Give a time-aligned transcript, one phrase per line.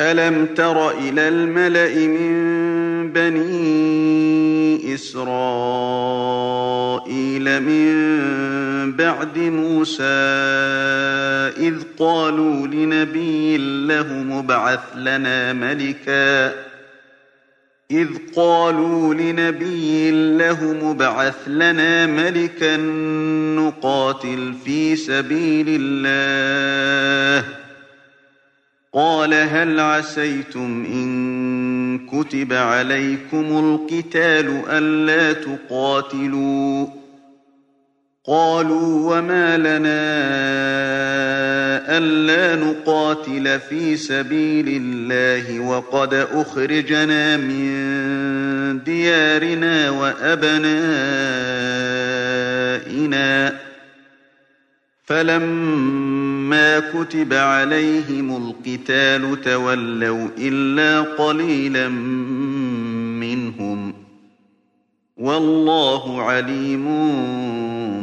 [0.00, 5.26] أَلَمْ تَرَ إِلَى الْمَلَإِ مِن بَنِي إِسْرَائِيلَ
[7.62, 7.90] مِن
[8.92, 10.04] بَعْدِ مُوسَىٰ
[11.56, 16.52] إِذْ قَالُوا لِنَبِيٍّ لَّهُمُ ابْعَثْ لَنَا مَلِكًا.
[17.90, 22.76] إذ قالوا لنبي له مبعث لنا ملكا
[23.56, 27.59] نقاتل في سبيل الله.
[28.92, 36.86] قال هل عسيتم إن كتب عليكم القتال ألا تقاتلوا؟
[38.26, 40.10] قالوا وما لنا
[41.98, 50.60] ألا نقاتل في سبيل الله وقد أخرجنا من ديارنا وأبنائنا.
[55.04, 56.29] فلما
[56.94, 61.88] كتب عليهم القتال تولوا إلا قليلا
[63.18, 63.94] منهم
[65.16, 66.86] والله عليم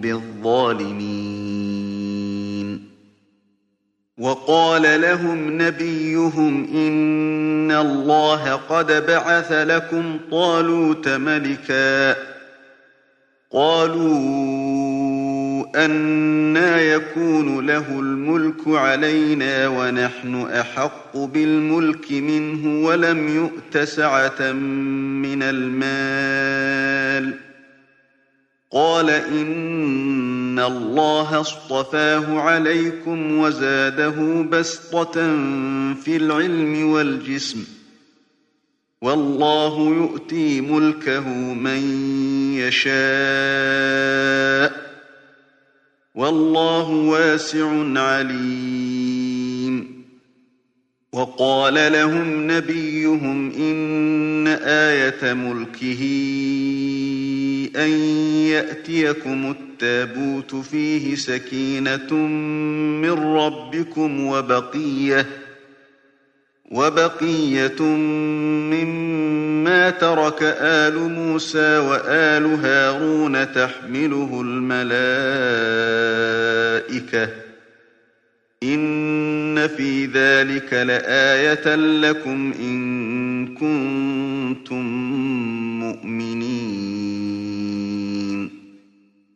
[0.00, 1.30] بالظالمين.
[4.18, 12.16] وقال لهم نبيهم إن الله قد بعث لكم طالوت ملكا.
[13.52, 14.79] قالوا
[15.76, 27.34] أنا يكون له الملك علينا ونحن أحق بالملك منه ولم يؤت سعة من المال
[28.72, 35.12] قال إن الله اصطفاه عليكم وزاده بسطة
[35.94, 37.64] في العلم والجسم
[39.02, 41.80] والله يؤتي ملكه من
[42.54, 42.90] يشاء
[46.14, 47.68] والله واسع
[48.00, 49.30] عليم.
[51.12, 56.02] وقال لهم نبيهم إن آية ملكه
[57.76, 57.90] أن
[58.46, 65.26] يأتيكم التابوت فيه سكينة من ربكم وبقية
[66.70, 67.82] وبقية
[68.72, 75.49] مما ترك آل موسى وآل هارون تحمله الملائكة.
[78.62, 84.99] إن في ذلك لآية لكم إن كنتم